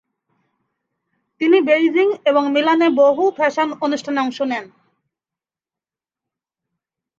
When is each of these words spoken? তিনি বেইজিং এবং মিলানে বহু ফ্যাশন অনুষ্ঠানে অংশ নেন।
তিনি 1.41 1.57
বেইজিং 1.61 2.07
এবং 2.25 2.43
মিলানে 2.51 2.87
বহু 3.01 3.23
ফ্যাশন 3.37 3.69
অনুষ্ঠানে 3.81 4.19
অংশ 4.21 4.39
নেন। 4.41 4.65